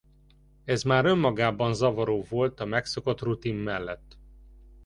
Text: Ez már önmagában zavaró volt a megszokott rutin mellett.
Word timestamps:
Ez 0.65 0.83
már 0.83 1.05
önmagában 1.05 1.73
zavaró 1.73 2.21
volt 2.29 2.59
a 2.59 2.65
megszokott 2.65 3.21
rutin 3.21 3.55
mellett. 3.55 4.17